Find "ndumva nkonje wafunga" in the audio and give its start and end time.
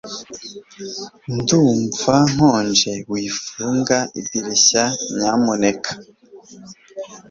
1.35-3.97